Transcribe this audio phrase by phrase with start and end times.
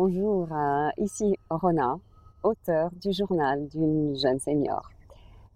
[0.00, 0.46] Bonjour,
[0.96, 1.98] ici Rona,
[2.44, 4.88] auteur du journal d'une jeune senior.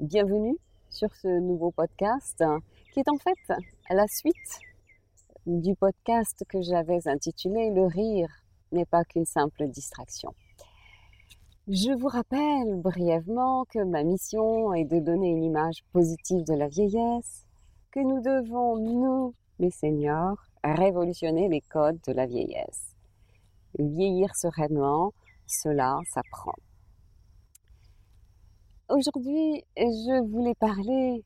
[0.00, 0.58] Bienvenue
[0.90, 2.42] sur ce nouveau podcast
[2.92, 3.38] qui est en fait
[3.88, 4.58] la suite
[5.46, 8.26] du podcast que j'avais intitulé Le rire
[8.72, 10.34] n'est pas qu'une simple distraction.
[11.68, 16.66] Je vous rappelle brièvement que ma mission est de donner une image positive de la
[16.66, 17.46] vieillesse,
[17.92, 22.91] que nous devons, nous, les seniors, révolutionner les codes de la vieillesse.
[23.78, 25.12] Vieillir sereinement,
[25.46, 26.54] cela s'apprend.
[28.90, 31.24] Aujourd'hui, je voulais parler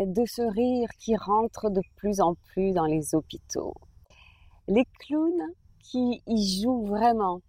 [0.00, 3.74] de ce rire qui rentre de plus en plus dans les hôpitaux.
[4.66, 7.40] Les clowns qui y jouent vraiment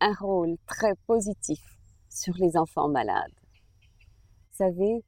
[0.00, 1.60] un rôle très positif
[2.08, 3.32] sur les enfants malades.
[4.50, 5.04] Vous savez,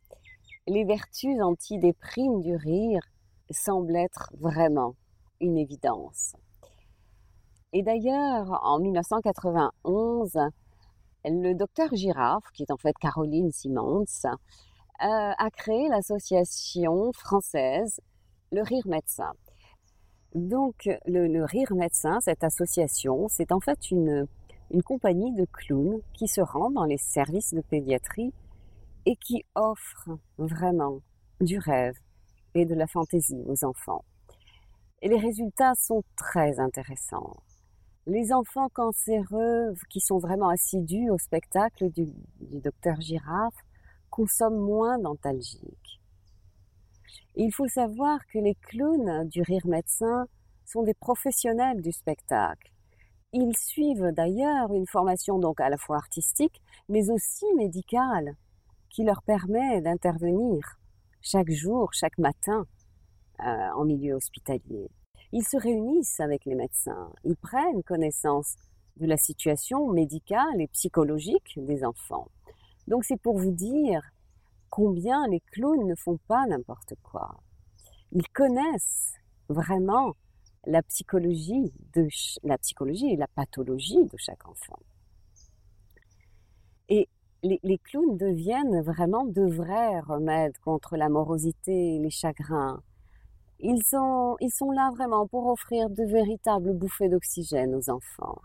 [0.67, 3.03] les vertus antidéprimes du rire
[3.51, 4.97] semblent être vraiment
[5.41, 6.35] une évidence.
[7.79, 10.39] Et d'ailleurs, en 1991,
[11.27, 14.31] le docteur Giraffe, qui est en fait Caroline Simons, euh,
[14.99, 18.01] a créé l'association française
[18.51, 19.31] Le Rire Médecin.
[20.35, 24.27] Donc, le, Rire Médecin, cette association, c'est en fait une,
[24.71, 28.33] une compagnie de clowns qui se rend dans les services de pédiatrie
[29.05, 31.01] et qui offre vraiment
[31.43, 31.99] du rêve
[32.55, 34.03] et de la fantaisie aux enfants.
[35.03, 37.37] Et les résultats sont très intéressants.
[38.09, 42.07] Les enfants cancéreux qui sont vraiment assidus au spectacle du,
[42.41, 43.57] docteur Girafe
[44.11, 46.01] consomment moins d'antalgiques.
[47.35, 50.27] Il faut savoir que les clowns du rire médecin
[50.65, 52.71] sont des professionnels du spectacle.
[53.33, 58.37] Ils suivent d'ailleurs une formation donc à la fois artistique mais aussi médicale
[58.89, 60.79] qui leur permet d'intervenir
[61.23, 62.67] chaque jour, chaque matin
[63.41, 64.89] euh, en milieu hospitalier.
[65.33, 68.57] Ils se réunissent avec les médecins, ils prennent connaissance
[68.97, 72.29] de la situation médicale et psychologique des enfants.
[72.87, 74.03] Donc c'est pour vous dire
[74.71, 77.37] combien les clowns ne font pas n'importe quoi.
[78.13, 79.15] Ils connaissent
[79.49, 80.15] vraiment
[80.67, 82.09] la psychologie de
[82.43, 84.79] la psychologie et la pathologie de chaque enfant.
[86.89, 87.09] Et
[87.43, 92.83] les, les, clowns deviennent vraiment de vrais remèdes contre la morosité et les chagrins,
[93.61, 94.37] ils sont,
[94.73, 98.41] là vraiment pour offrir de véritables bouffées d'oxygène aux enfants.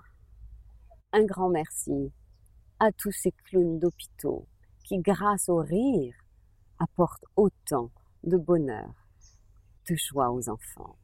[1.11, 2.11] Un grand merci
[2.79, 4.47] à tous ces clowns d'hôpitaux
[4.85, 6.15] qui, grâce au rire,
[6.79, 7.91] apportent autant
[8.23, 8.93] de bonheur,
[9.89, 10.95] de joie aux enfants.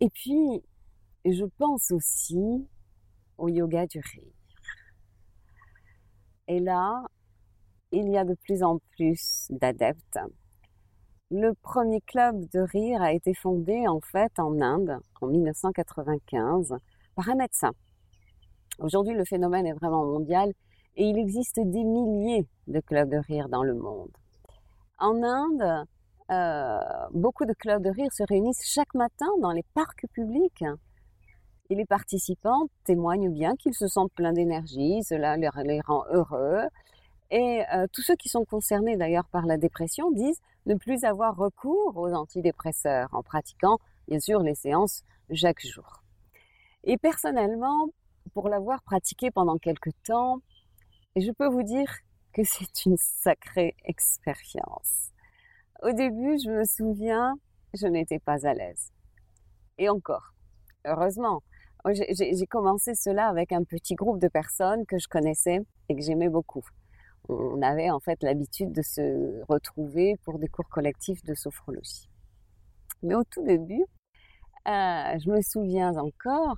[0.00, 0.62] Et puis,
[1.24, 2.68] je pense aussi
[3.38, 4.34] au yoga du rire.
[6.48, 7.04] Et là,
[7.92, 10.18] il y a de plus en plus d'adeptes
[11.32, 16.74] le premier club de rire a été fondé en fait en Inde en 1995
[17.16, 17.70] par un médecin.
[18.78, 20.52] Aujourd'hui, le phénomène est vraiment mondial
[20.96, 24.10] et il existe des milliers de clubs de rire dans le monde.
[24.98, 25.86] En Inde,
[26.30, 26.78] euh,
[27.12, 30.64] beaucoup de clubs de rire se réunissent chaque matin dans les parcs publics.
[31.70, 36.68] Et les participants témoignent bien qu'ils se sentent pleins d'énergie, cela les rend heureux.
[37.32, 41.34] Et euh, tous ceux qui sont concernés d'ailleurs par la dépression disent ne plus avoir
[41.34, 46.02] recours aux antidépresseurs en pratiquant bien sûr les séances chaque jour.
[46.84, 47.88] Et personnellement,
[48.34, 50.40] pour l'avoir pratiqué pendant quelque temps,
[51.16, 51.90] je peux vous dire
[52.34, 55.08] que c'est une sacrée expérience.
[55.82, 57.38] Au début, je me souviens,
[57.72, 58.92] je n'étais pas à l'aise.
[59.78, 60.34] Et encore,
[60.84, 61.42] heureusement,
[61.86, 66.28] j'ai commencé cela avec un petit groupe de personnes que je connaissais et que j'aimais
[66.28, 66.62] beaucoup
[67.28, 72.08] on avait en fait l'habitude de se retrouver pour des cours collectifs de sophrologie.
[73.02, 73.84] Mais au tout début,
[74.68, 76.56] euh, je me souviens encore,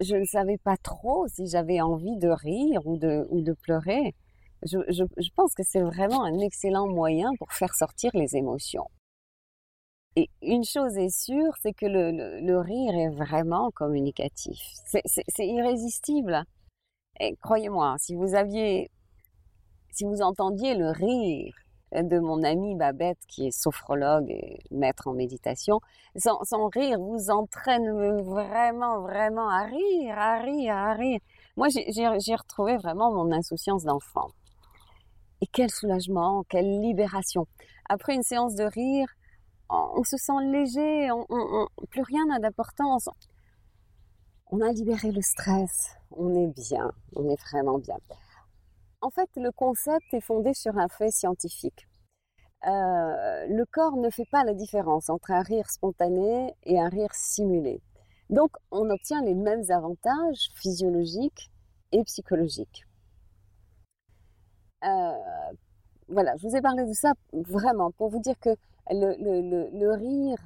[0.00, 4.14] je ne savais pas trop si j'avais envie de rire ou de, pleurer.
[4.62, 8.88] Je, je, pense que c'est vraiment un excellent moyen pour faire sortir les émotions.
[10.16, 14.58] Et une chose est sûre, c'est que le, le, rire est vraiment communicatif.
[14.84, 16.44] C'est irrésistible.
[17.20, 18.90] Et croyez-moi, si vous aviez
[19.92, 21.54] si vous entendiez le rire
[21.92, 25.80] de mon amie Babette, qui est sophrologue et maître en méditation,
[26.16, 27.90] son, rire vous entraîne
[28.22, 31.20] vraiment, vraiment à rire, à rire, à rire.
[31.56, 34.28] Moi, j'ai retrouvé vraiment mon insouciance d'enfant.
[35.42, 37.46] Et quel soulagement, quelle libération.
[37.88, 39.08] Après une séance de rire,
[39.68, 41.08] on, se sent léger,
[41.90, 43.08] plus rien n'a d'importance.
[44.52, 47.96] On a libéré le stress, on est bien, on est vraiment bien.
[49.02, 51.88] En fait, le concept est fondé sur un fait scientifique.
[52.66, 57.14] Euh, le corps ne fait pas la différence entre un rire spontané et un rire
[57.14, 57.80] simulé.
[58.28, 61.50] Donc, on obtient les mêmes avantages physiologiques
[61.92, 62.84] et psychologiques.
[64.84, 65.12] Euh,
[66.08, 68.50] voilà, je vous ai parlé de ça vraiment pour vous dire que
[68.90, 70.38] le, rire,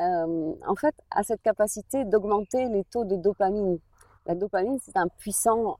[0.00, 3.78] euh, en fait, a cette capacité d'augmenter les taux de dopamine.
[4.26, 5.78] La dopamine, c'est un puissant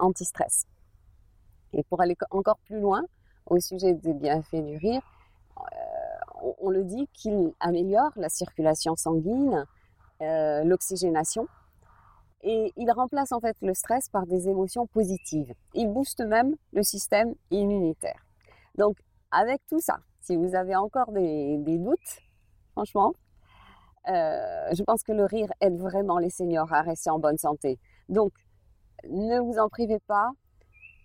[0.00, 0.66] anti-stress.
[1.72, 3.02] Et pour aller encore plus loin
[3.46, 5.02] au sujet des bienfaits du rire,
[6.60, 9.66] on, le dit qu'il améliore la circulation sanguine,
[10.22, 11.46] euh, l'oxygénation.
[12.42, 15.52] Et il remplace en fait le stress par des émotions positives.
[15.74, 18.24] Il booste même le système immunitaire.
[18.76, 18.96] Donc,
[19.30, 22.20] avec tout ça, si vous avez encore des, doutes,
[22.72, 23.12] franchement,
[24.08, 27.78] euh, je pense que le rire aide vraiment les seniors à rester en bonne santé.
[28.08, 28.32] Donc,
[29.08, 30.30] ne vous en privez pas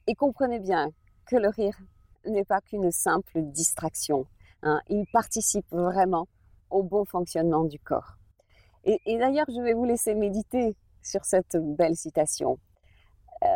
[0.07, 0.91] et comprenez bien
[1.25, 1.77] que le rire
[2.25, 4.25] n'est pas qu'une simple distraction.
[4.61, 4.81] Hein.
[4.89, 6.27] Il participe vraiment
[6.69, 8.17] au bon fonctionnement du corps.
[8.85, 12.59] Et, d'ailleurs, je vais vous laisser méditer sur cette belle citation
[13.43, 13.47] euh,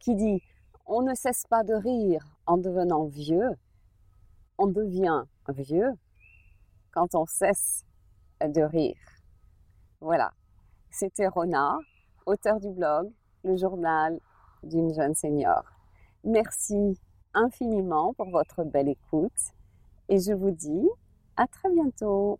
[0.00, 0.42] qui dit
[0.86, 3.50] On ne cesse pas de rire en devenant vieux,
[4.56, 5.92] on devient vieux
[6.90, 7.84] quand on cesse
[8.40, 8.96] de rire.
[10.00, 10.32] Voilà,
[10.90, 11.78] c'était Rona,
[12.24, 13.12] auteur du blog
[13.44, 14.18] Le journal
[14.62, 15.71] d'une jeune senior.
[16.24, 16.98] Merci
[17.34, 19.32] infiniment pour votre belle écoute
[20.08, 20.88] et je vous dis
[21.36, 22.38] à très bientôt.